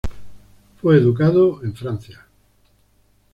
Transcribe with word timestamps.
Fue 0.77 0.97
educado 0.97 1.63
en 1.63 1.75
Francia. 1.75 2.25